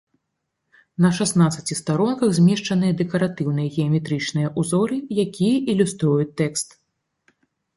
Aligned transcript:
На 1.03 1.09
шаснаццаці 1.17 1.75
старонках 1.81 2.29
змешчаныя 2.39 2.93
дэкаратыўныя 3.01 3.69
геаметрычныя 3.75 4.47
ўзоры, 4.63 4.97
якія 5.25 5.55
ілюструюць 5.75 6.31
тэкст. 6.43 6.69